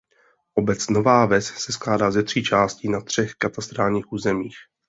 [0.57, 4.55] Obec Nová Ves se skládá ze tří částí na třech katastrálních územích.